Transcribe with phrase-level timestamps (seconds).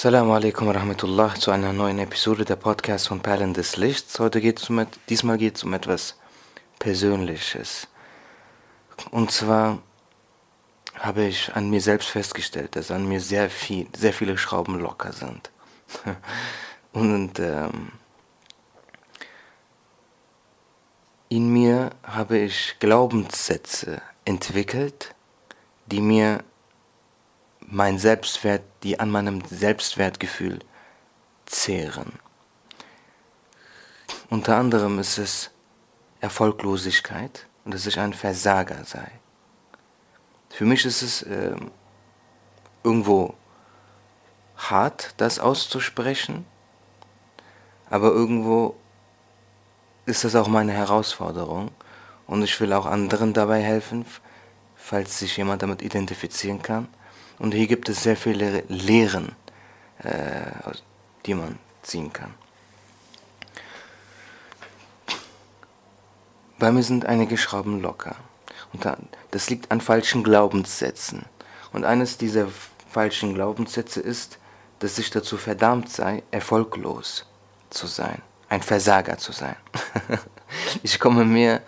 [0.00, 4.18] Assalamu alaikum wa rahmatullah zu einer neuen Episode der Podcast von Perlen des Lichts.
[4.18, 6.18] Heute geht es um, diesmal geht es um etwas
[6.78, 7.86] Persönliches.
[9.10, 9.82] Und zwar
[10.94, 15.12] habe ich an mir selbst festgestellt, dass an mir sehr viel, sehr viele Schrauben locker
[15.12, 15.50] sind.
[16.94, 17.92] Und ähm,
[21.28, 25.14] in mir habe ich Glaubenssätze entwickelt,
[25.84, 26.42] die mir
[27.70, 30.58] mein Selbstwert, die an meinem Selbstwertgefühl
[31.46, 32.18] zehren.
[34.28, 35.50] Unter anderem ist es
[36.20, 39.10] Erfolglosigkeit und dass ich ein Versager sei.
[40.50, 41.56] Für mich ist es äh,
[42.82, 43.34] irgendwo
[44.56, 46.44] hart, das auszusprechen,
[47.88, 48.76] aber irgendwo
[50.06, 51.70] ist das auch meine Herausforderung
[52.26, 54.04] und ich will auch anderen dabei helfen,
[54.76, 56.88] falls sich jemand damit identifizieren kann.
[57.40, 59.34] Und hier gibt es sehr viele Lehren,
[60.02, 60.42] äh,
[61.24, 62.34] die man ziehen kann.
[66.58, 68.16] Bei mir sind einige Schrauben locker.
[68.74, 68.86] Und
[69.30, 71.24] das liegt an falschen Glaubenssätzen.
[71.72, 72.46] Und eines dieser
[72.90, 74.38] falschen Glaubenssätze ist,
[74.80, 77.24] dass ich dazu verdammt sei, erfolglos
[77.70, 79.56] zu sein, ein Versager zu sein.
[80.82, 81.62] ich komme mir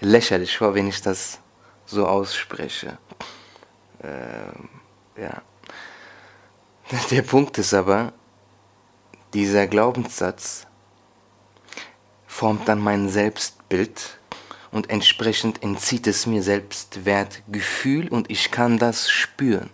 [0.00, 1.38] lächerlich vor, wenn ich das
[1.86, 2.98] so ausspreche.
[4.02, 4.81] Ähm,
[5.22, 5.42] ja.
[7.10, 8.12] Der Punkt ist aber,
[9.32, 10.66] dieser Glaubenssatz
[12.26, 14.18] formt dann mein Selbstbild
[14.70, 19.70] und entsprechend entzieht es mir Selbstwertgefühl und ich kann das spüren.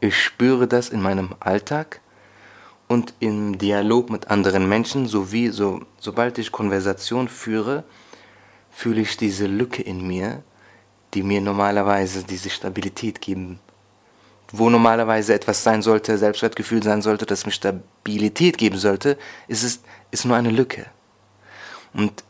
[0.00, 2.00] Ich spüre das in meinem Alltag
[2.88, 7.84] und im Dialog mit anderen Menschen sowie so, sobald ich Konversation führe,
[8.70, 10.42] fühle ich diese Lücke in mir,
[11.14, 13.60] die mir normalerweise diese Stabilität geben
[14.56, 19.82] wo normalerweise etwas sein sollte, Selbstwertgefühl sein sollte, das mir Stabilität geben sollte, ist es
[20.10, 20.86] ist nur eine Lücke.
[21.92, 22.22] Und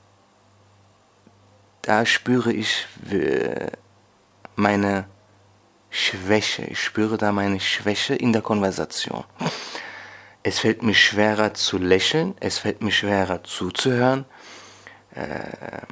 [1.83, 2.87] da spüre ich
[4.57, 5.05] meine
[5.91, 6.65] Schwäche.
[6.65, 9.25] Ich spüre da meine Schwäche in der Konversation.
[10.43, 14.25] Es fällt mir schwerer zu lächeln, es fällt mir schwerer zuzuhören.
[15.15, 15.87] Äh,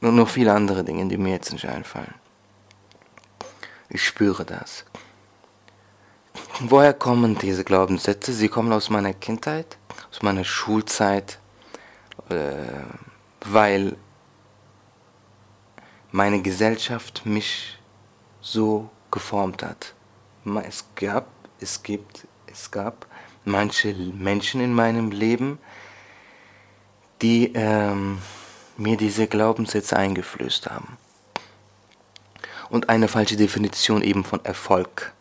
[0.00, 2.14] und noch viele andere Dinge, die mir jetzt nicht einfallen.
[3.90, 4.84] Ich spüre das.
[6.60, 8.32] Woher kommen diese Glaubenssätze?
[8.32, 9.78] Sie kommen aus meiner Kindheit,
[10.10, 11.38] aus meiner Schulzeit,
[12.28, 12.54] äh,
[13.46, 13.96] weil
[16.10, 17.78] meine Gesellschaft mich
[18.40, 19.94] so geformt hat.
[20.66, 21.26] Es gab,
[21.60, 23.06] es gibt, es gab
[23.44, 25.58] manche Menschen in meinem Leben,
[27.22, 28.18] die ähm,
[28.76, 30.98] mir diese Glaubenssätze eingeflößt haben
[32.70, 35.12] und eine falsche Definition eben von Erfolg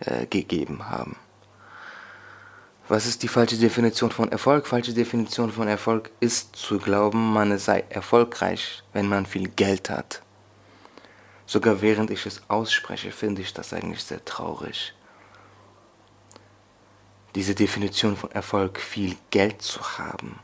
[0.00, 1.16] äh, gegeben haben.
[2.88, 4.66] Was ist die falsche Definition von Erfolg?
[4.66, 10.22] Falsche Definition von Erfolg ist zu glauben, man sei erfolgreich, wenn man viel Geld hat.
[11.44, 14.94] Sogar während ich es ausspreche, finde ich das eigentlich sehr traurig.
[17.34, 20.40] Diese Definition von Erfolg, viel Geld zu haben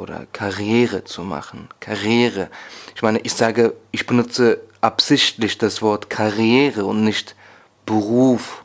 [0.00, 1.68] oder Karriere zu machen.
[1.78, 2.48] Karriere.
[2.94, 7.36] Ich meine, ich sage, ich benutze absichtlich das Wort Karriere und nicht
[7.86, 8.64] Beruf,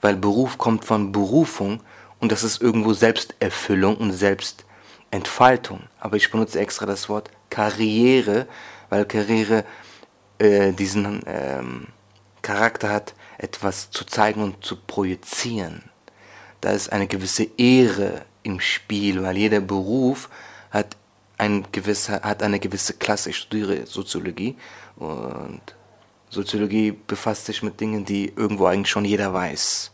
[0.00, 1.80] weil Beruf kommt von Berufung
[2.20, 5.80] und das ist irgendwo Selbsterfüllung und Selbstentfaltung.
[5.98, 8.46] Aber ich benutze extra das Wort Karriere,
[8.88, 9.64] weil Karriere
[10.38, 11.88] äh, diesen ähm,
[12.42, 15.82] Charakter hat, etwas zu zeigen und zu projizieren.
[16.60, 20.28] Da ist eine gewisse Ehre im Spiel, weil jeder Beruf
[20.70, 20.96] hat,
[21.38, 23.30] ein gewisser, hat eine gewisse Klasse.
[23.30, 24.56] Ich studiere Soziologie
[24.96, 25.60] und
[26.28, 29.90] Soziologie befasst sich mit Dingen, die irgendwo eigentlich schon jeder weiß.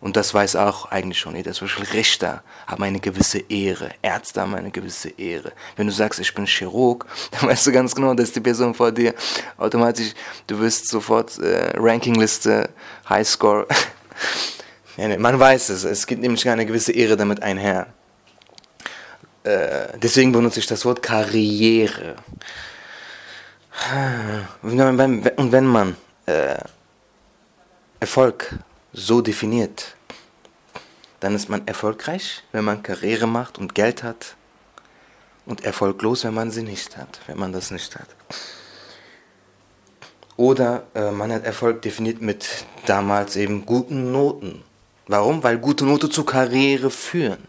[0.00, 1.52] Und das weiß auch eigentlich schon jeder.
[1.52, 5.52] Zum Beispiel Richter haben eine gewisse Ehre, Ärzte haben eine gewisse Ehre.
[5.76, 8.92] Wenn du sagst, ich bin Chirurg, dann weißt du ganz genau, dass die Person vor
[8.92, 9.14] dir
[9.58, 10.14] automatisch,
[10.46, 12.70] du wirst sofort äh, Rankingliste,
[13.08, 13.66] Highscore.
[15.18, 17.88] man weiß es, es gibt nämlich eine gewisse Ehre damit einher.
[19.44, 22.16] Äh, deswegen benutze ich das Wort Karriere.
[24.62, 24.78] Und
[25.52, 25.96] wenn man
[26.26, 26.58] äh,
[28.00, 28.54] Erfolg
[28.92, 29.96] so definiert,
[31.20, 34.36] dann ist man erfolgreich, wenn man Karriere macht und Geld hat
[35.46, 38.08] und erfolglos, wenn man sie nicht hat, wenn man das nicht hat.
[40.36, 42.46] Oder äh, man hat Erfolg definiert mit
[42.86, 44.64] damals eben guten Noten.
[45.06, 45.42] Warum?
[45.42, 47.46] Weil gute Noten zu Karriere führen.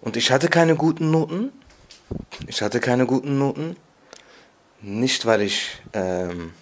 [0.00, 1.52] Und ich hatte keine guten Noten.
[2.46, 3.76] Ich hatte keine guten Noten.
[4.80, 6.52] Nicht, weil ich ähm,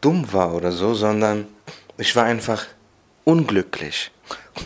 [0.00, 1.46] dumm war oder so, sondern
[1.96, 2.66] ich war einfach
[3.24, 4.10] unglücklich.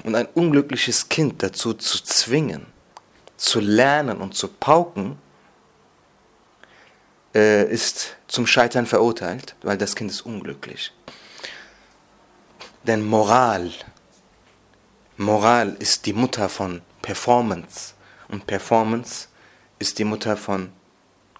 [0.04, 2.66] Und ein unglückliches Kind dazu zu zwingen,
[3.36, 5.18] zu lernen und zu pauken,
[7.34, 10.92] äh, ist zum Scheitern verurteilt, weil das Kind ist unglücklich.
[12.84, 13.70] Denn Moral,
[15.22, 17.94] Moral ist die Mutter von Performance
[18.28, 19.28] und Performance
[19.78, 20.70] ist die Mutter von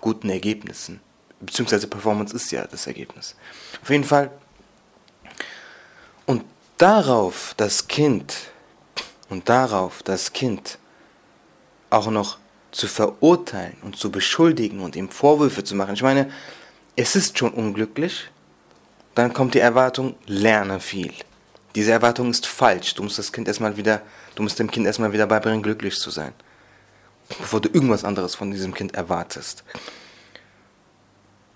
[0.01, 1.01] guten Ergebnissen.
[1.41, 3.35] Beziehungsweise Performance ist ja das Ergebnis.
[3.83, 4.31] Auf jeden Fall.
[6.27, 6.45] Und
[6.79, 8.35] darauf das Kind
[9.29, 10.79] und darauf das Kind
[11.91, 12.39] auch noch
[12.71, 15.95] zu verurteilen und zu beschuldigen und ihm Vorwürfe zu machen.
[15.95, 16.31] Ich meine,
[16.97, 18.31] es ist schon unglücklich.
[19.15, 21.13] Dann kommt die Erwartung, lerne viel.
[21.75, 22.95] Diese Erwartung ist falsch.
[22.95, 24.03] Du musst das Kind erstmal wieder,
[24.35, 26.35] du musst dem Kind erstmal wieder beibringen, glücklich zu sein.
[27.29, 29.65] Bevor du irgendwas anderes von diesem Kind erwartest.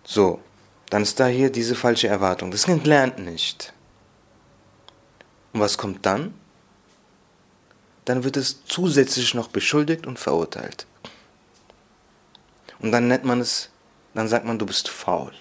[0.05, 0.41] So,
[0.89, 2.51] dann ist da hier diese falsche Erwartung.
[2.51, 3.73] Das Kind lernt nicht.
[5.53, 6.35] Und was kommt dann?
[8.05, 10.87] Dann wird es zusätzlich noch beschuldigt und verurteilt.
[12.79, 13.71] Und dann nennt man es,
[14.15, 15.33] dann sagt man, du bist faul.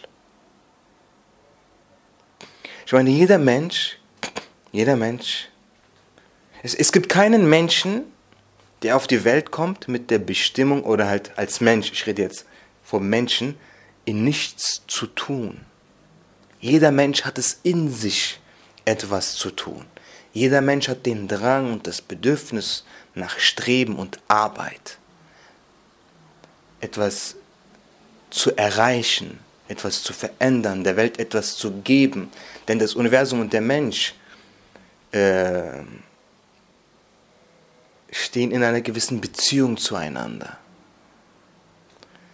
[2.86, 4.00] Ich meine, jeder Mensch,
[4.76, 5.48] jeder Mensch,
[6.62, 8.04] es, es gibt keinen Menschen,
[8.82, 12.46] der auf die Welt kommt mit der Bestimmung oder halt als Mensch, ich rede jetzt
[12.84, 13.58] vom Menschen,
[14.04, 15.62] in nichts zu tun.
[16.60, 18.40] Jeder Mensch hat es in sich,
[18.84, 19.86] etwas zu tun.
[20.34, 22.84] Jeder Mensch hat den Drang und das Bedürfnis
[23.16, 24.98] nach Streben und Arbeit
[26.82, 27.36] etwas
[28.30, 29.40] zu erreichen,
[29.70, 32.30] etwas zu verändern, der Welt etwas zu geben.
[32.68, 34.14] Denn das Universum und der Mensch
[35.16, 35.84] äh,
[38.12, 40.58] stehen in einer gewissen Beziehung zueinander.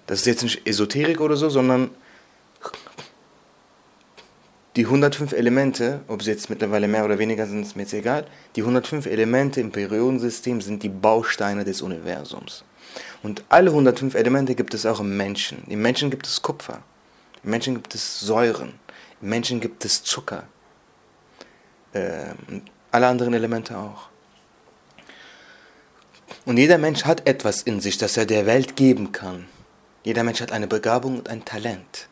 [0.07, 1.92] Das ist jetzt nicht Esoterik oder so, sondern
[4.75, 8.25] die 105 Elemente, ob sie jetzt mittlerweile mehr oder weniger sind, ist mir jetzt egal,
[8.56, 12.63] die 105 Elemente im Periodensystem sind die Bausteine des Universums.
[13.22, 15.63] Und alle 105 Elemente gibt es auch im Menschen.
[15.68, 16.81] Im Menschen gibt es Kupfer.
[17.44, 18.74] Im Menschen gibt es Säuren.
[19.22, 20.48] Im Menschen gibt es Zucker.
[21.93, 22.33] Äh,
[22.91, 24.09] alle anderen Elemente auch.
[26.45, 29.47] Und jeder Mensch hat etwas in sich, das er der Welt geben kann.
[30.03, 32.07] Jeder Mensch hat eine Begabung und ein Talent.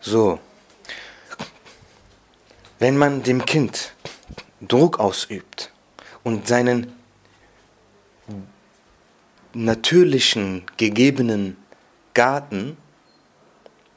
[0.00, 0.38] So,
[2.78, 3.92] wenn man dem Kind
[4.60, 5.72] Druck ausübt
[6.24, 6.92] und seinen
[9.52, 11.56] natürlichen, gegebenen
[12.14, 12.76] Garten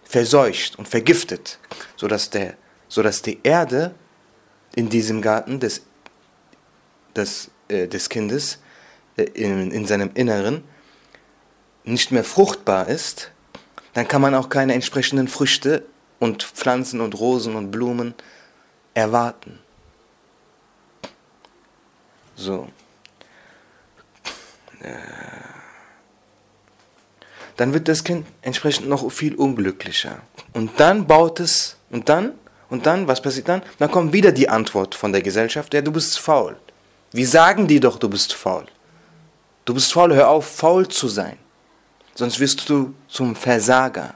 [0.04, 1.60] verseucht und vergiftet,
[1.96, 2.56] sodass, der,
[2.90, 3.96] sodass die Erde
[4.76, 5.84] in diesem Garten des,
[7.16, 8.60] des, äh, des Kindes
[9.16, 10.64] äh, in, in seinem Inneren
[11.86, 13.32] nicht mehr fruchtbar ist,
[13.94, 15.86] dann kann man auch keine entsprechenden Früchte
[16.20, 18.14] und Pflanzen und Rosen und Blumen
[18.94, 19.60] erwarten.
[22.36, 22.70] So.
[24.82, 24.94] Äh,
[27.58, 30.22] dann wird das Kind entsprechend noch viel unglücklicher.
[30.54, 32.34] Und dann baut es, und dann,
[32.70, 33.64] und dann, was passiert dann?
[33.78, 36.56] Dann kommt wieder die Antwort von der Gesellschaft, ja, du bist faul.
[37.12, 38.66] Wie sagen die doch, du bist faul?
[39.66, 41.38] Du bist faul, hör auf, faul zu sein.
[42.14, 44.16] Sonst wirst du zum Versager.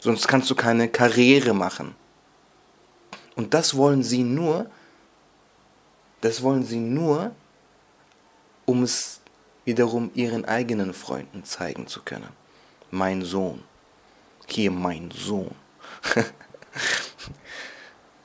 [0.00, 1.94] Sonst kannst du keine Karriere machen.
[3.36, 4.66] Und das wollen sie nur,
[6.20, 7.32] das wollen sie nur,
[8.64, 9.20] um es
[9.64, 12.30] wiederum ihren eigenen Freunden zeigen zu können.
[12.90, 13.62] Mein Sohn.
[14.46, 15.54] Hier mein Sohn.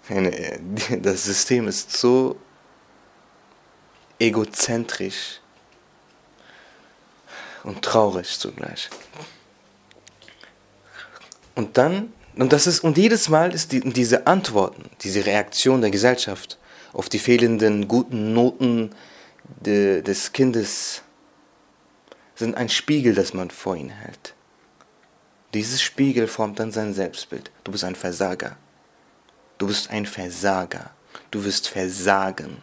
[1.02, 2.38] das System ist so
[4.20, 5.40] egozentrisch
[7.64, 8.90] und traurig zugleich.
[11.56, 15.92] Und dann, und das ist, und jedes Mal ist die, diese Antworten, diese Reaktion der
[15.92, 16.58] Gesellschaft
[16.92, 18.92] auf die fehlenden guten Noten
[19.66, 21.02] de, des Kindes
[22.36, 24.34] sind ein Spiegel, das man vor ihn hält.
[25.54, 27.52] Dieses Spiegel formt dann sein Selbstbild.
[27.64, 28.58] Du bist ein Versager.
[29.64, 30.92] Du bist ein Versager.
[31.32, 32.62] Du wirst versagen.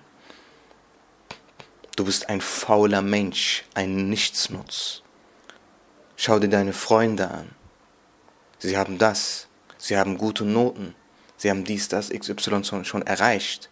[1.97, 5.01] Du bist ein fauler Mensch, ein Nichtsnutz.
[6.19, 7.53] Schau dir deine Freunde an.
[8.59, 9.49] Sie haben das.
[9.79, 10.95] Sie haben gute Noten.
[11.39, 13.71] Sie haben dies, das, XY schon erreicht.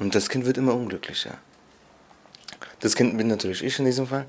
[0.00, 1.38] Und das Kind wird immer unglücklicher.
[2.80, 4.26] Das Kind bin natürlich ich in diesem Fall.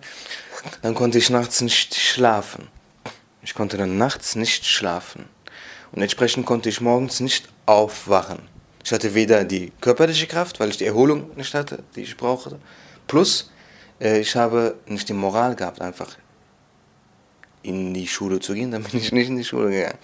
[0.83, 2.67] Dann konnte ich nachts nicht schlafen.
[3.41, 5.27] Ich konnte dann nachts nicht schlafen.
[5.91, 8.39] Und entsprechend konnte ich morgens nicht aufwachen.
[8.83, 12.59] Ich hatte weder die körperliche Kraft, weil ich die Erholung nicht hatte, die ich brauchte,
[13.07, 13.51] plus
[13.99, 16.17] äh, ich habe nicht die Moral gehabt, einfach
[17.61, 19.97] in die Schule zu gehen, dann bin ich nicht in die Schule gegangen.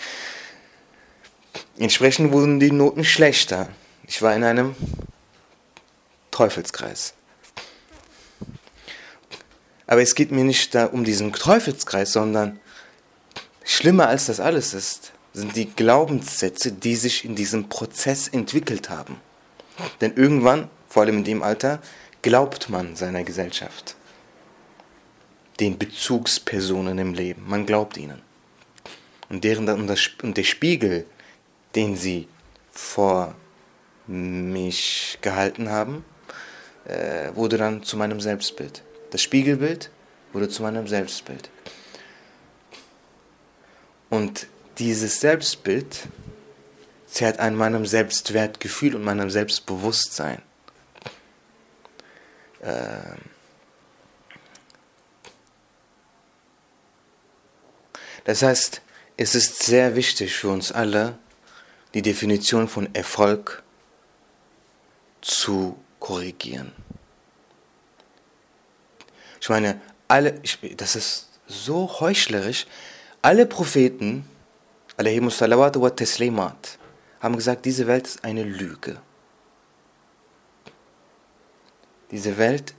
[1.77, 3.69] Entsprechend wurden die Noten schlechter.
[4.07, 4.75] Ich war in einem
[6.31, 7.13] Teufelskreis.
[9.87, 12.59] Aber es geht mir nicht um diesen Teufelskreis, sondern
[13.63, 19.19] schlimmer als das alles ist, sind die Glaubenssätze, die sich in diesem Prozess entwickelt haben.
[19.99, 21.81] Denn irgendwann, vor allem in dem Alter,
[22.21, 23.95] glaubt man seiner Gesellschaft,
[25.59, 27.43] den Bezugspersonen im Leben.
[27.47, 28.21] Man glaubt ihnen.
[29.27, 31.05] Und, deren, und der Spiegel,
[31.75, 32.29] den sie
[32.71, 33.35] vor
[34.07, 36.05] mich gehalten haben,
[36.85, 38.83] äh, wurde dann zu meinem Selbstbild.
[39.11, 39.89] Das Spiegelbild
[40.31, 41.49] wurde zu meinem Selbstbild.
[44.09, 46.07] Und dieses Selbstbild
[47.07, 50.41] zehrt an meinem Selbstwertgefühl und meinem Selbstbewusstsein.
[52.61, 53.17] Ähm
[58.25, 58.81] das heißt,
[59.17, 61.17] es ist sehr wichtig für uns alle,
[61.93, 63.63] die Definition von Erfolg
[65.21, 66.73] zu korrigieren.
[69.39, 72.65] Ich meine, alle, ich, das ist so heuchlerisch,
[73.21, 74.27] alle Propheten,
[74.97, 76.77] salawat wa teslimat,
[77.19, 79.01] haben gesagt, diese Welt ist eine Lüge.
[82.11, 82.73] Diese Welt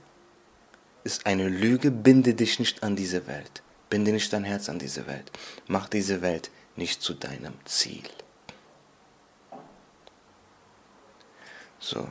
[1.03, 3.61] ist eine Lüge, binde dich nicht an diese Welt.
[3.89, 5.31] Binde nicht dein Herz an diese Welt.
[5.67, 8.09] Mach diese Welt nicht zu deinem Ziel.
[11.79, 12.07] So.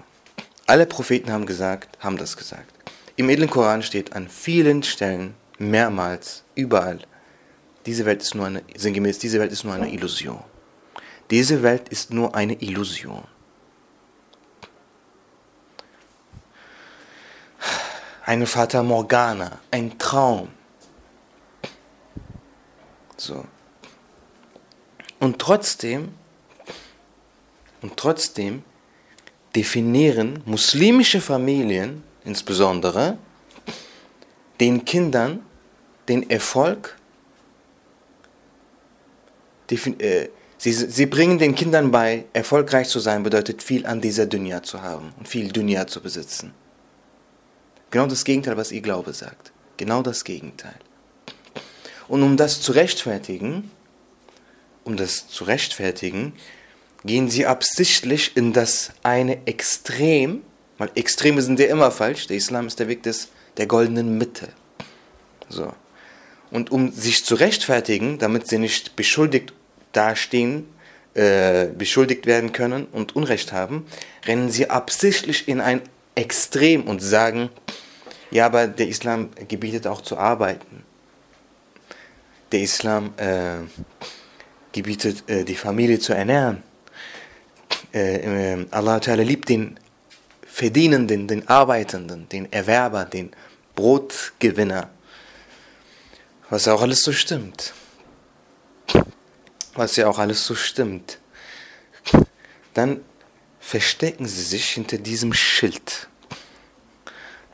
[0.66, 2.72] Alle Propheten haben gesagt, haben das gesagt.
[3.16, 7.00] Im edlen Koran steht an vielen Stellen, mehrmals, überall,
[7.86, 10.42] diese Welt ist nur eine, sinngemäß, diese Welt ist nur eine Illusion.
[11.30, 13.24] Diese Welt ist nur eine Illusion.
[18.24, 20.48] Eine Fata Morgana, ein Traum.
[23.16, 23.44] So.
[25.20, 26.12] Und trotzdem,
[27.82, 28.64] und trotzdem
[29.54, 33.16] definieren muslimische Familien insbesondere
[34.60, 35.44] den Kindern
[36.08, 36.95] den Erfolg
[39.70, 44.62] äh, sie, sie bringen den Kindern bei, erfolgreich zu sein bedeutet viel an dieser Dunya
[44.62, 46.52] zu haben und viel Dunya zu besitzen.
[47.90, 49.52] Genau das Gegenteil, was ihr Glaube sagt.
[49.76, 50.74] Genau das Gegenteil.
[52.08, 53.70] Und um das zu rechtfertigen,
[54.84, 56.32] um das zu rechtfertigen,
[57.04, 60.42] gehen sie absichtlich in das eine Extrem,
[60.78, 64.48] weil Extreme sind ja immer falsch, der Islam ist der Weg des, der goldenen Mitte.
[65.48, 65.72] So.
[66.50, 69.52] Und um sich zu rechtfertigen, damit sie nicht beschuldigt
[69.92, 70.68] dastehen,
[71.14, 73.86] äh, beschuldigt werden können und Unrecht haben,
[74.26, 75.82] rennen sie absichtlich in ein
[76.14, 77.50] Extrem und sagen,
[78.30, 80.82] ja, aber der Islam gebietet auch zu arbeiten.
[82.52, 83.58] Der Islam äh,
[84.72, 86.62] gebietet, äh, die Familie zu ernähren.
[87.92, 89.78] Äh, äh, Allah liebt den
[90.46, 93.30] Verdienenden, den Arbeitenden, den Erwerber, den
[93.74, 94.88] Brotgewinner.
[96.48, 97.74] Was auch alles so stimmt.
[99.74, 101.18] Was ja auch alles so stimmt.
[102.74, 103.00] Dann
[103.58, 106.08] verstecken sie sich hinter diesem Schild.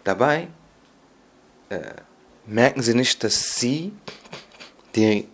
[0.04, 0.48] Dabei
[1.70, 1.94] äh,
[2.46, 3.92] merken sie nicht, dass sie
[4.94, 5.26] die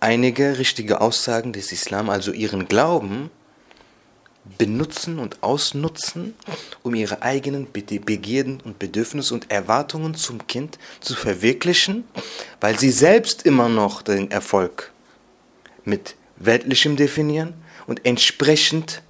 [0.00, 3.30] einige richtige Aussagen des Islam, also ihren Glauben,
[4.58, 6.34] benutzen und ausnutzen,
[6.82, 12.04] um ihre eigenen Begierden und Bedürfnisse und Erwartungen zum Kind zu verwirklichen,
[12.60, 14.92] weil sie selbst immer noch den Erfolg
[15.84, 17.54] mit weltlichem definieren
[17.86, 19.02] und entsprechend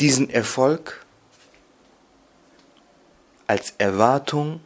[0.00, 1.04] diesen Erfolg
[3.46, 4.60] als Erwartung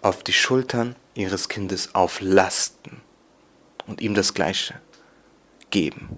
[0.00, 3.00] auf die Schultern ihres Kindes auflasten
[3.86, 4.74] und ihm das Gleiche
[5.70, 6.16] geben,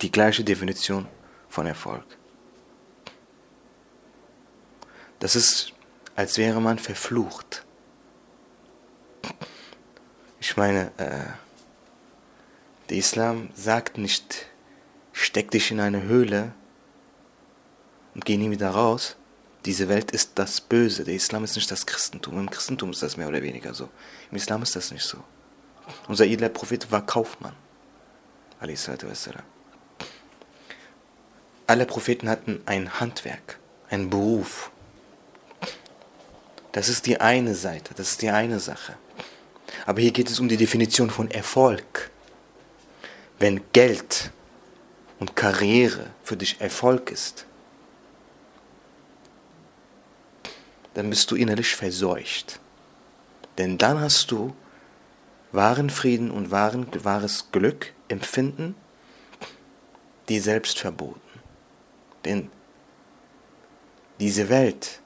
[0.00, 1.06] die gleiche Definition
[1.56, 2.04] von Erfolg.
[5.20, 5.72] Das ist,
[6.14, 7.64] als wäre man verflucht.
[10.38, 11.30] Ich meine, äh,
[12.90, 14.48] der Islam sagt nicht,
[15.12, 16.52] steck dich in eine Höhle
[18.14, 19.16] und geh nie wieder raus.
[19.64, 21.04] Diese Welt ist das Böse.
[21.04, 22.38] Der Islam ist nicht das Christentum.
[22.38, 23.88] Im Christentum ist das mehr oder weniger so.
[24.30, 25.24] Im Islam ist das nicht so.
[26.06, 27.56] Unser edler Prophet war Kaufmann.
[28.60, 29.55] Wassalam.
[31.68, 33.58] Alle Propheten hatten ein Handwerk,
[33.90, 34.70] einen Beruf.
[36.70, 38.96] Das ist die eine Seite, das ist die eine Sache.
[39.84, 42.10] Aber hier geht es um die Definition von Erfolg.
[43.38, 44.30] Wenn Geld
[45.18, 47.46] und Karriere für dich Erfolg ist,
[50.94, 52.60] dann bist du innerlich verseucht.
[53.58, 54.54] Denn dann hast du
[55.50, 58.76] wahren Frieden und wahren, wahres Glück empfinden,
[60.28, 61.25] die selbst verboten.
[62.26, 62.50] Denn
[64.18, 65.00] diese Welt,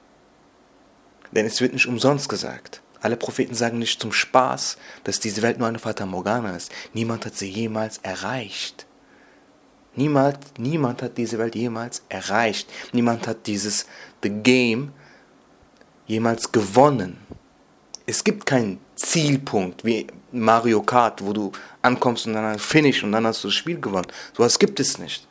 [1.31, 2.81] denn es wird nicht umsonst gesagt.
[3.01, 6.71] Alle Propheten sagen nicht zum Spaß, dass diese Welt nur eine Fata Morgana ist.
[6.93, 8.85] Niemand hat sie jemals erreicht.
[9.95, 12.69] Niemand, niemand hat diese Welt jemals erreicht.
[12.93, 13.85] Niemand hat dieses
[14.23, 14.93] The Game
[16.07, 17.17] jemals gewonnen.
[18.05, 21.51] Es gibt keinen Zielpunkt wie Mario Kart, wo du
[21.81, 24.07] ankommst und dann Finish und dann hast du das Spiel gewonnen.
[24.35, 25.27] So was gibt es nicht.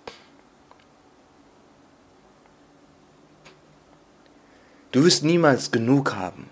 [4.93, 6.49] Du wirst niemals genug haben.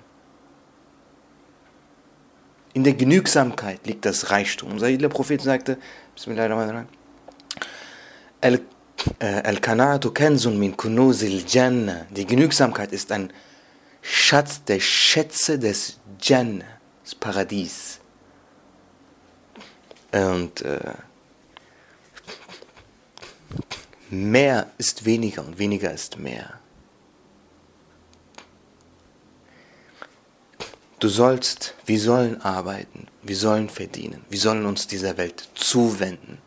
[2.73, 4.71] In der Genügsamkeit liegt das Reichtum.
[4.71, 5.79] Unser edler Prophet sagte,
[11.47, 12.07] Jannah.
[12.11, 13.33] Die Genügsamkeit ist ein
[14.01, 16.65] Schatz der Schätze des Jannah,
[17.05, 17.99] des Paradies.
[20.13, 20.95] Und äh,
[24.11, 26.61] mehr ist weniger und weniger ist mehr.
[30.99, 36.39] Du sollst, wir sollen arbeiten, wir sollen verdienen, wir sollen uns dieser Welt zuwenden,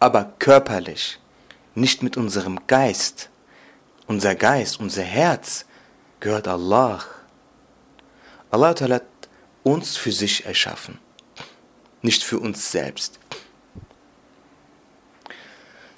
[0.00, 1.20] aber körperlich,
[1.76, 3.30] nicht mit unserem Geist.
[4.08, 5.64] Unser Geist, unser Herz
[6.18, 7.04] gehört Allah.
[8.50, 9.04] Allah hat
[9.62, 10.98] uns für sich erschaffen,
[12.02, 13.20] nicht für uns selbst.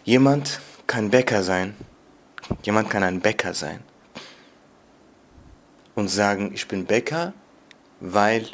[0.04, 1.74] Jemand kann Bäcker sein,
[2.62, 3.82] jemand kann ein Bäcker sein
[5.94, 7.32] und sagen, ich bin Bäcker
[8.02, 8.48] weil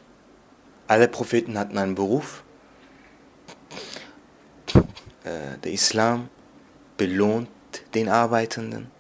[0.87, 2.45] alle Propheten hatten einen Beruf.
[5.25, 6.29] Äh, der Islam
[6.99, 7.49] belohnt
[7.95, 8.91] den Arbeitenden.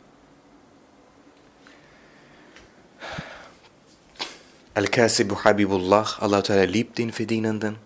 [4.72, 7.76] Al-Kasibu Habibullah, Allah Ta'ala liebt den Verdienenden.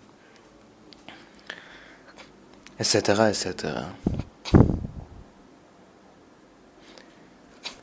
[2.78, 2.94] Etc.
[2.94, 3.64] etc.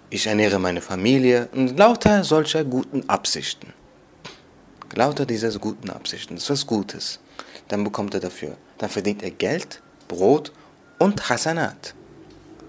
[0.10, 3.74] Ich ernähre meine Familie und lauter solcher guten Absichten.
[4.96, 6.36] Lauter dieser guten Absichten.
[6.36, 7.20] Das ist was Gutes.
[7.68, 8.58] Dann bekommt er dafür.
[8.78, 10.52] Dann verdient er Geld, Brot
[10.98, 11.94] und Hasanat.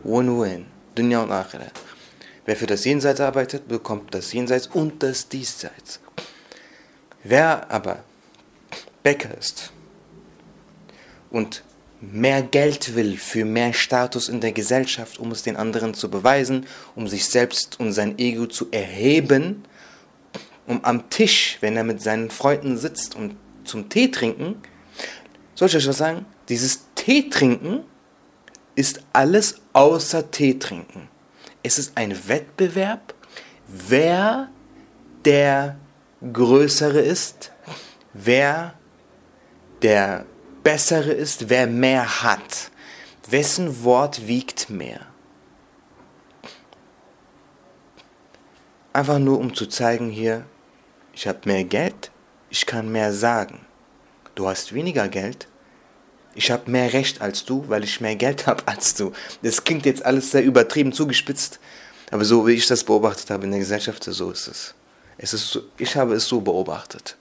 [0.04, 0.66] Win-win.
[0.94, 1.66] Dunya und Akhira.
[2.44, 6.00] Wer für das Jenseits arbeitet, bekommt das Jenseits und das Diesseits.
[7.22, 8.02] Wer aber
[9.02, 9.72] Bäcker ist
[11.30, 11.62] und
[12.00, 16.66] mehr Geld will für mehr Status in der Gesellschaft, um es den anderen zu beweisen,
[16.96, 19.64] um sich selbst und sein Ego zu erheben,
[20.70, 24.62] um am Tisch, wenn er mit seinen Freunden sitzt und zum Tee trinken,
[25.56, 26.24] soll ich euch was sagen?
[26.48, 27.80] Dieses Tee trinken
[28.76, 31.08] ist alles außer Tee trinken.
[31.64, 33.14] Es ist ein Wettbewerb,
[33.66, 34.48] wer
[35.24, 35.76] der
[36.32, 37.50] Größere ist,
[38.14, 38.74] wer
[39.82, 40.24] der
[40.62, 42.70] Bessere ist, wer mehr hat.
[43.28, 45.00] Wessen Wort wiegt mehr?
[48.92, 50.44] Einfach nur um zu zeigen hier,
[51.20, 52.10] ich habe mehr Geld,
[52.48, 53.66] ich kann mehr sagen.
[54.34, 55.48] Du hast weniger Geld,
[56.34, 59.12] ich habe mehr Recht als du, weil ich mehr Geld habe als du.
[59.42, 61.60] Das klingt jetzt alles sehr übertrieben zugespitzt,
[62.10, 64.74] aber so wie ich das beobachtet habe in der Gesellschaft, so ist es.
[65.18, 67.18] es ist so, ich habe es so beobachtet.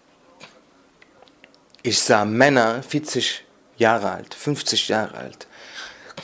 [1.84, 3.44] Ich sah Männer 40
[3.76, 5.46] Jahre alt, 50 Jahre alt.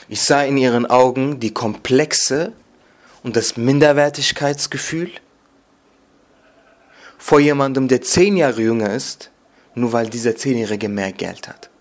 [0.08, 2.54] Ich sah in ihren Augen die Komplexe
[3.22, 5.12] und das Minderwertigkeitsgefühl
[7.26, 9.32] vor jemandem, der zehn Jahre jünger ist,
[9.74, 11.72] nur weil dieser Zehnjährige mehr Geld hat.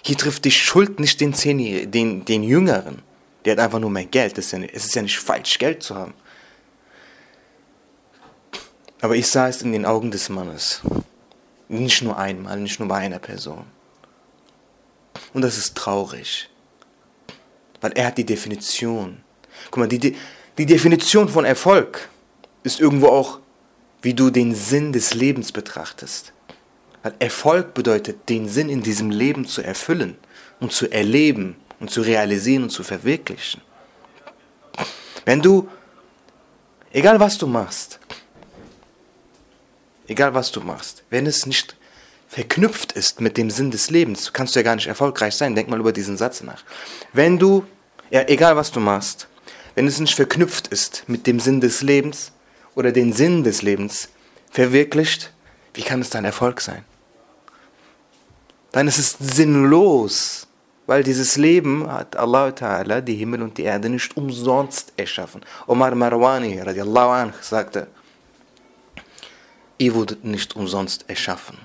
[0.00, 1.32] Hier trifft die Schuld nicht den,
[1.90, 3.02] den, den Jüngeren.
[3.44, 4.38] Der hat einfach nur mehr Geld.
[4.38, 6.14] Es ist, ja nicht, falsch, Geld zu haben.
[9.00, 10.80] Aber ich sah es in den Augen des Mannes.
[11.66, 13.64] Nicht nur einmal, nicht nur bei einer Person.
[15.34, 16.48] Und das ist traurig.
[17.80, 19.24] Weil er hat die Definition.
[19.72, 20.14] Guck mal, die,
[20.56, 22.08] die Definition von Erfolg
[22.62, 23.40] ist irgendwo auch
[24.02, 26.32] wie du den Sinn des Lebens betrachtest.
[27.02, 30.16] Weil Erfolg bedeutet, den Sinn in diesem Leben zu erfüllen
[30.60, 33.62] und zu erleben und zu realisieren und zu verwirklichen.
[35.24, 35.68] Wenn du,
[36.92, 38.00] egal was du machst,
[40.06, 41.76] egal was du machst, wenn es nicht
[42.28, 45.54] verknüpft ist mit dem Sinn des Lebens, kannst du ja gar nicht erfolgreich sein.
[45.54, 46.62] Denk mal über diesen Satz nach.
[47.12, 47.64] Wenn du,
[48.10, 49.28] ja, egal was du machst,
[49.74, 52.32] wenn es nicht verknüpft ist mit dem Sinn des Lebens,
[52.78, 54.08] oder den Sinn des Lebens
[54.52, 55.32] verwirklicht,
[55.74, 56.84] wie kann es dann Erfolg sein?
[58.70, 60.46] Dann ist es sinnlos,
[60.86, 65.40] weil dieses Leben hat Allah Ta'ala die Himmel und die Erde nicht umsonst erschaffen.
[65.66, 67.88] Omar Marwani radiallahu anh sagte,
[69.78, 71.58] ihr wurdet nicht umsonst erschaffen.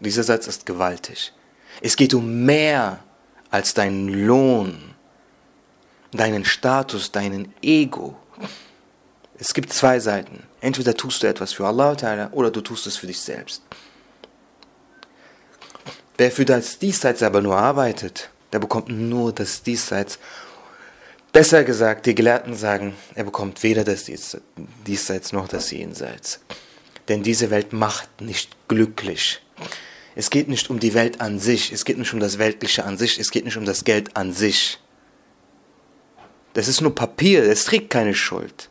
[0.00, 1.34] Dieser Satz ist gewaltig.
[1.82, 3.00] Es geht um mehr
[3.50, 4.94] als deinen Lohn,
[6.12, 8.16] deinen Status, deinen Ego.
[9.38, 10.44] Es gibt zwei Seiten.
[10.60, 13.62] Entweder tust du etwas für Allah oder du tust es für dich selbst.
[16.16, 20.18] Wer für das Diesseits aber nur arbeitet, der bekommt nur das Diesseits.
[21.32, 24.10] Besser gesagt, die Gelehrten sagen, er bekommt weder das
[24.86, 26.40] Diesseits noch das Jenseits.
[27.08, 29.42] Denn diese Welt macht nicht glücklich.
[30.14, 32.96] Es geht nicht um die Welt an sich, es geht nicht um das Weltliche an
[32.96, 34.80] sich, es geht nicht um das Geld an sich.
[36.54, 38.70] Das ist nur Papier, es trägt keine Schuld.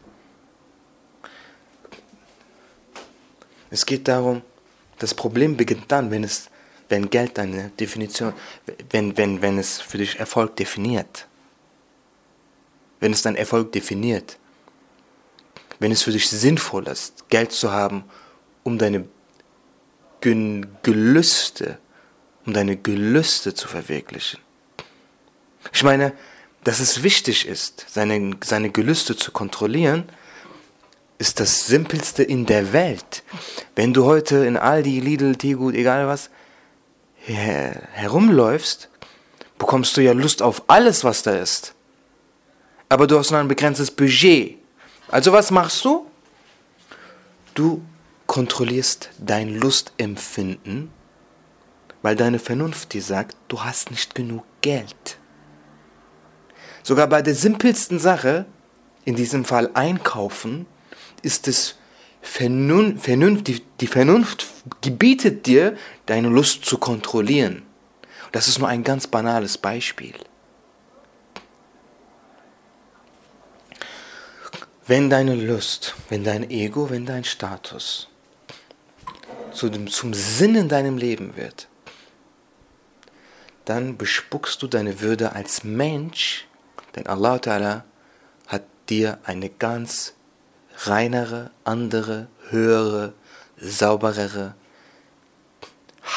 [3.76, 4.42] Es geht darum,
[5.00, 6.50] das Problem beginnt dann, wenn es,
[6.88, 8.32] wenn Geld deine Definition,
[8.90, 11.28] wenn, wenn, wenn es für dich Erfolg definiert.
[13.02, 14.38] Wenn es dein Erfolg definiert.
[15.80, 18.06] Wenn es für dich sinnvoll ist, Geld zu haben,
[18.64, 19.10] um deine
[20.22, 21.78] Gelüste,
[22.46, 24.40] um deine Gelüste zu verwirklichen.
[25.74, 26.14] Ich meine,
[26.64, 30.08] dass es wichtig ist, seine, seine Gelüste zu kontrollieren,
[31.17, 33.23] ist das Simpelste in der Welt.
[33.75, 36.30] Wenn du heute in Aldi, Lidl, Tegut, egal was,
[37.15, 38.89] her herumläufst,
[39.58, 41.73] bekommst du ja Lust auf alles, was da ist.
[42.89, 44.58] Aber du hast nur ein begrenztes Budget.
[45.08, 46.06] Also was machst du?
[47.54, 47.82] Du
[48.28, 50.91] kontrollierst dein Lustempfinden,
[52.01, 55.17] weil deine Vernunft dir sagt, du hast nicht genug Geld.
[56.84, 58.45] Sogar bei der simpelsten Sache,
[59.06, 60.67] in diesem Fall einkaufen,
[61.26, 61.76] ist es
[62.22, 64.46] Vernunft, Vernunft die, die Vernunft
[64.82, 67.64] gebietet dir, deine Lust zu kontrollieren.
[68.32, 70.14] Das ist nur ein ganz banales Beispiel.
[74.88, 78.08] Wenn deine Lust, wenn dein Ego, wenn dein Status
[79.52, 81.68] zu dem, zum Sinn in deinem Leben wird,
[83.66, 86.48] dann bespuckst du deine Würde als Mensch,
[86.96, 87.84] denn Allah
[88.48, 90.14] hat dir eine ganz
[90.78, 93.14] reinere, andere, höhere,
[93.58, 94.56] sauberere,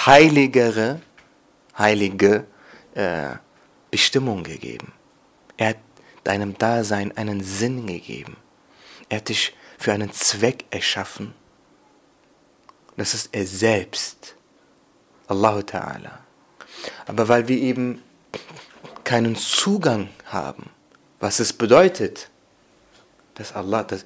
[0.07, 1.01] heiligere,
[1.77, 2.47] heilige
[2.95, 3.37] äh,
[3.91, 4.93] Bestimmung gegeben.
[5.57, 5.79] Er hat
[6.25, 8.37] deinem Dasein einen Sinn gegeben.
[9.09, 11.35] Er hat dich für einen Zweck erschaffen.
[12.97, 14.35] Das ist er selbst.
[15.29, 16.19] Allah Ta'ala.
[17.07, 18.03] Aber weil wir eben
[19.05, 20.71] keinen Zugang haben,
[21.21, 22.29] was es bedeutet,
[23.35, 24.05] dass Allah, dass,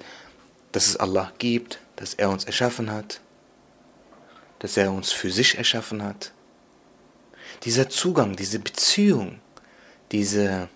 [0.73, 3.21] dass es Allah gibt, dass er uns erschaffen hat,
[4.59, 6.33] dass er uns für sich erschaffen hat.
[7.63, 9.39] Dieser Zugang, diese Beziehung,
[10.11, 10.67] diese,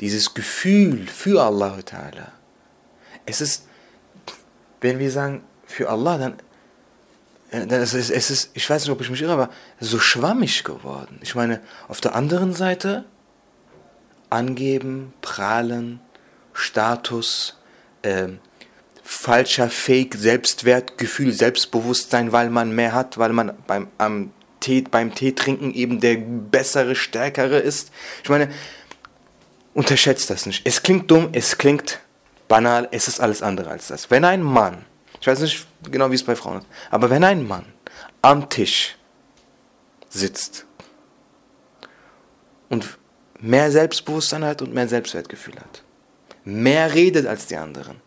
[0.00, 1.78] dieses Gefühl für Allah.
[3.24, 3.66] Es ist,
[4.80, 6.36] wenn wir sagen für Allah, dann
[7.50, 11.20] es ist, es ist, ich weiß nicht, ob ich mich irre, aber so schwammig geworden.
[11.22, 13.04] Ich meine, auf der anderen Seite
[14.28, 16.00] angeben, prahlen,
[16.52, 17.56] Status,
[18.02, 18.40] ähm,
[19.04, 25.32] falscher Fake, Selbstwertgefühl, Selbstbewusstsein, weil man mehr hat, weil man beim, am Tee, beim Tee
[25.32, 27.92] trinken eben der bessere, stärkere ist.
[28.22, 28.50] Ich meine,
[29.74, 30.66] unterschätzt das nicht.
[30.66, 32.00] Es klingt dumm, es klingt
[32.48, 34.10] banal, es ist alles andere als das.
[34.10, 34.86] Wenn ein Mann,
[35.20, 37.66] ich weiß nicht genau, wie es bei Frauen ist, aber wenn ein Mann
[38.22, 38.96] am Tisch
[40.08, 40.64] sitzt
[42.70, 42.98] und
[43.38, 45.82] mehr Selbstbewusstsein hat und mehr Selbstwertgefühl hat,
[46.44, 48.00] mehr redet als die anderen,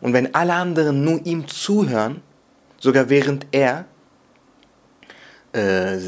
[0.00, 2.22] und wenn alle anderen nur ihm zuhören,
[2.78, 3.84] sogar während er
[5.52, 5.98] äh,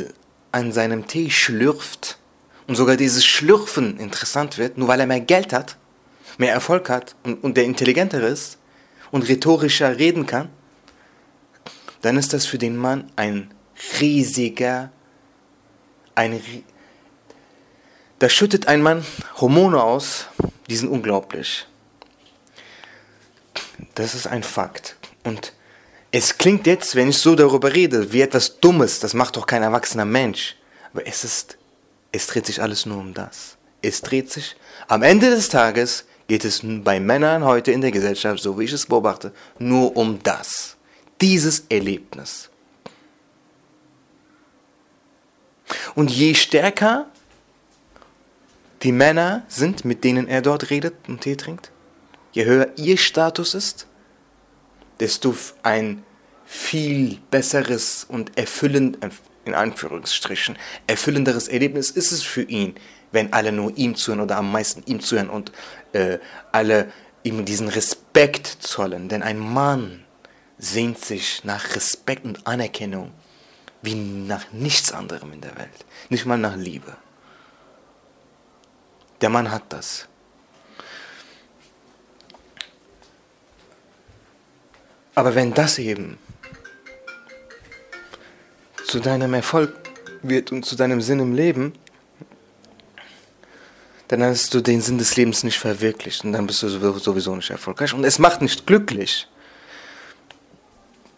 [0.50, 2.18] an seinem Tee schlürft,
[2.66, 5.76] und sogar dieses Schlürfen interessant wird, nur weil er mehr Geld hat,
[6.38, 8.58] mehr Erfolg hat und, und der intelligenter ist
[9.10, 10.48] und rhetorischer reden kann,
[12.00, 13.52] dann ist das für den Mann ein
[14.00, 14.90] riesiger,
[16.14, 16.40] ein,
[18.18, 19.04] da schüttet ein Mann
[19.36, 20.28] Hormone aus,
[20.68, 21.66] die sind unglaublich.
[23.94, 24.96] Das ist ein Fakt.
[25.24, 25.52] Und
[26.10, 29.00] es klingt jetzt, wenn ich so darüber rede, wie etwas Dummes.
[29.00, 30.56] Das macht doch kein erwachsener Mensch.
[30.92, 31.56] Aber es ist,
[32.12, 33.56] es dreht sich alles nur um das.
[33.80, 34.56] Es dreht sich,
[34.88, 38.72] am Ende des Tages geht es bei Männern heute in der Gesellschaft, so wie ich
[38.72, 40.76] es beobachte, nur um das.
[41.20, 42.50] Dieses Erlebnis.
[45.94, 47.06] Und je stärker
[48.82, 51.70] die Männer sind, mit denen er dort redet und Tee trinkt,
[52.32, 53.86] je höher ihr Status ist,
[55.00, 56.04] desto ein
[56.44, 58.98] viel besseres und erfüllend,
[59.44, 62.74] in Anführungsstrichen, erfüllenderes Erlebnis ist es für ihn,
[63.10, 65.52] wenn alle nur ihm zuhören oder am meisten ihm zuhören und
[65.92, 66.18] äh,
[66.50, 66.92] alle
[67.22, 69.08] ihm diesen Respekt zollen.
[69.08, 70.04] Denn ein Mann
[70.58, 73.12] sehnt sich nach Respekt und Anerkennung
[73.82, 75.84] wie nach nichts anderem in der Welt.
[76.08, 76.96] Nicht mal nach Liebe.
[79.20, 80.08] Der Mann hat das.
[85.14, 86.18] Aber wenn das eben
[88.86, 89.74] zu deinem Erfolg
[90.22, 91.72] wird und zu deinem Sinn im Leben,
[94.08, 97.50] dann hast du den Sinn des Lebens nicht verwirklicht und dann bist du sowieso nicht
[97.50, 97.94] erfolgreich.
[97.94, 99.26] Und es macht nicht glücklich.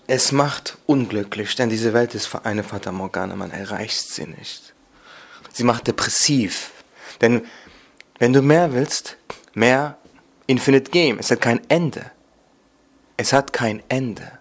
[0.06, 4.74] Es macht unglücklich, denn diese Welt ist eine Fata Morgana, man erreicht sie nicht.
[5.52, 6.70] Sie macht depressiv.
[7.20, 7.44] Denn
[8.18, 9.16] wenn du mehr willst,
[9.54, 9.96] mehr
[10.46, 11.18] Infinite Game.
[11.18, 12.10] Es hat kein Ende.
[13.16, 14.38] Es hat kein Ende.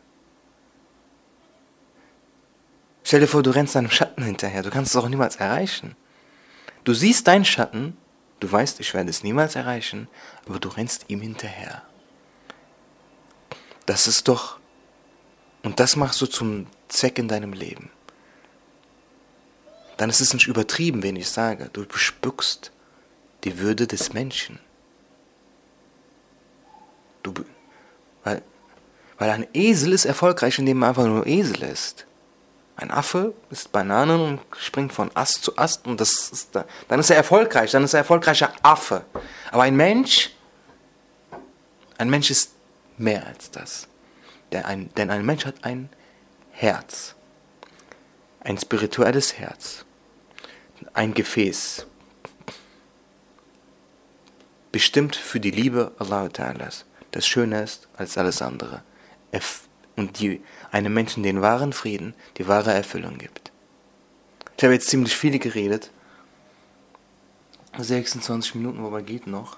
[3.04, 4.64] Stell dir vor, du rennst deinem Schatten hinterher.
[4.64, 5.96] Du kannst es auch niemals erreichen.
[6.84, 7.98] Du siehst deinen Schatten,
[8.40, 10.08] du weißt, ich werde es niemals erreichen,
[10.48, 11.84] aber du rennst ihm hinterher.
[13.86, 14.60] Das ist doch,
[15.62, 17.90] und das machst du zum Zweck in deinem Leben.
[19.98, 22.72] Dann ist es nicht übertrieben, wenn ich sage, du bespuckst
[23.44, 24.60] die Würde des Menschen.
[27.22, 27.34] Du,
[29.18, 32.06] weil ein Esel ist erfolgreich, indem er einfach nur Esel ist.
[32.76, 37.00] Ein Affe isst Bananen und springt von Ast zu Ast und das ist da, dann
[37.00, 39.06] ist er erfolgreich, dann ist er erfolgreicher Affe.
[39.52, 40.32] Aber ein Mensch,
[41.98, 42.52] ein Mensch ist
[42.98, 43.88] mehr als das.
[44.52, 45.90] Ein, denn ein Mensch hat ein
[46.52, 47.16] Herz,
[48.42, 49.84] ein spirituelles Herz,
[50.94, 51.88] ein Gefäß,
[54.72, 58.84] bestimmt für die Liebe Allah Ta'alas, das schöner ist als alles andere
[59.96, 60.42] und die
[60.72, 63.52] einem Menschen den wahren Frieden, die wahre Erfüllung gibt.
[64.58, 65.92] Ich habe jetzt ziemlich viel geredet.
[67.78, 69.58] 26 Minuten, wobei geht noch.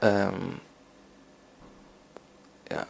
[0.00, 0.60] Ähm,
[2.70, 2.86] ja.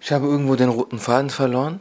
[0.00, 1.80] Ich habe irgendwo den roten Faden verloren.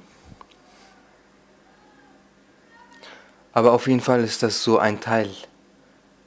[3.51, 5.29] Aber auf jeden Fall ist das so ein Teil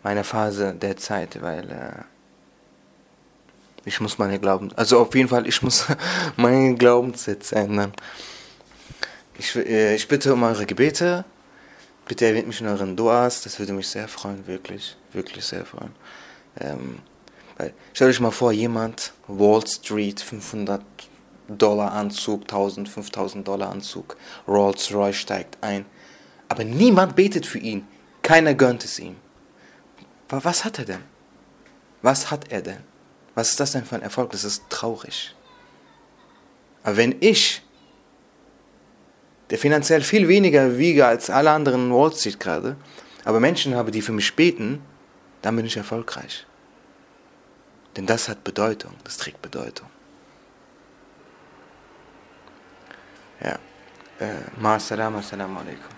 [0.03, 2.16] meiner Phase der Zeit, weil äh,
[3.87, 5.87] ich muss meine Glauben, also auf jeden Fall, ich muss
[6.37, 7.93] meinen Glaubenssitz ändern.
[9.39, 11.25] Ich, äh, ich bitte um eure Gebete.
[12.07, 13.43] Bitte erwähnt mich in euren Duas.
[13.43, 15.93] Das würde mich sehr freuen, wirklich, wirklich sehr freuen.
[16.61, 16.99] Ähm,
[17.93, 20.83] stellt euch mal vor, jemand, Wall Street, 500
[21.49, 24.17] Dollar Anzug, 1000, 5000 Dollar Anzug,
[24.49, 25.85] Rolls Royce steigt ein.
[26.49, 27.87] Aber niemand betet für ihn.
[28.23, 29.17] Keiner gönnt es ihm.
[30.29, 31.05] Was hat er denn?
[32.03, 32.96] Was hat er denn?
[33.37, 34.31] Was ist das denn für ein Erfolg?
[34.31, 35.37] Das ist traurig.
[36.83, 37.63] Aber wenn ich,
[39.51, 42.77] der finanziell viel weniger wiege als alle anderen Wall Street gerade,
[43.25, 44.83] aber Menschen habe, die für mich beten,
[45.43, 46.47] dann bin ich erfolgreich.
[47.95, 49.89] Denn das hat Bedeutung, das trägt Bedeutung.
[53.43, 53.59] Ja.
[54.19, 55.96] Äh, Ma salam, assalamu alaikum.